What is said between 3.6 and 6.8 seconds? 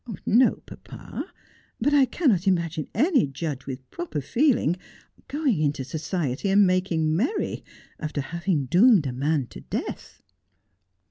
with proper feeling going into society and